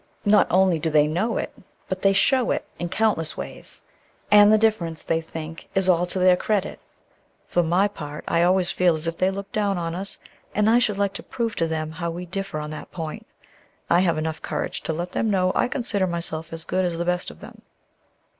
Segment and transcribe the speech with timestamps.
[0.25, 1.53] Not only do they know it,
[1.87, 3.83] but they show it in countless ways;
[4.31, 6.79] and the difference, they think, is all to their credit.
[7.45, 10.17] For my part, I always feel as if they looked down on us,
[10.55, 13.27] and I should like to prove to them how we differ on that point.
[13.91, 17.05] I have enough courage to let them know I consider myself as good as the
[17.05, 17.61] best of them."